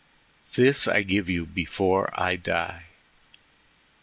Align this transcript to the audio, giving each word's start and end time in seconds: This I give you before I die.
This 0.55 0.87
I 0.87 1.03
give 1.03 1.29
you 1.29 1.45
before 1.45 2.09
I 2.19 2.35
die. 2.35 2.85